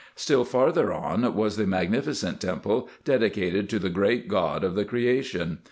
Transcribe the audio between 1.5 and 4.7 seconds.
the magnificent temple dedicated to the great God